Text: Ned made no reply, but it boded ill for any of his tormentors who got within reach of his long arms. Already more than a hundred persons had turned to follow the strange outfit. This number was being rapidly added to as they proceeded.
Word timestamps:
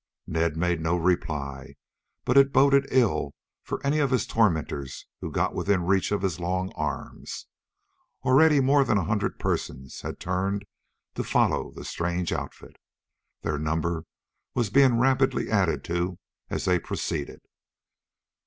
Ned 0.25 0.57
made 0.57 0.81
no 0.81 0.97
reply, 0.97 1.75
but 2.25 2.35
it 2.35 2.51
boded 2.51 2.87
ill 2.89 3.35
for 3.63 3.85
any 3.85 3.99
of 3.99 4.09
his 4.09 4.25
tormentors 4.25 5.05
who 5.19 5.31
got 5.31 5.53
within 5.53 5.83
reach 5.85 6.11
of 6.11 6.23
his 6.23 6.39
long 6.39 6.71
arms. 6.73 7.45
Already 8.23 8.61
more 8.61 8.83
than 8.83 8.97
a 8.97 9.03
hundred 9.03 9.37
persons 9.37 10.01
had 10.01 10.19
turned 10.19 10.65
to 11.13 11.23
follow 11.23 11.69
the 11.69 11.85
strange 11.85 12.33
outfit. 12.33 12.77
This 13.43 13.59
number 13.59 14.05
was 14.55 14.71
being 14.71 14.97
rapidly 14.97 15.51
added 15.51 15.83
to 15.83 16.17
as 16.49 16.65
they 16.65 16.79
proceeded. 16.79 17.41